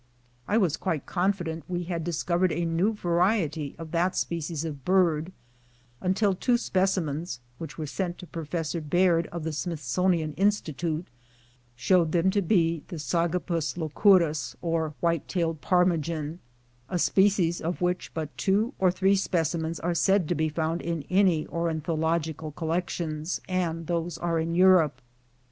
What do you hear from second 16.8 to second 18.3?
a species of which